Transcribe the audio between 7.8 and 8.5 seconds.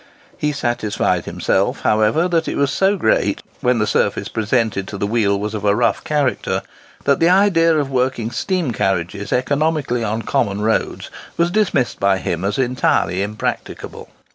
working